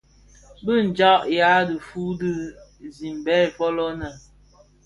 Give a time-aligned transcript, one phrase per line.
[0.63, 2.33] Bi djaň ya i dhufuu dhi
[2.97, 4.09] simbèn fōlō nnë.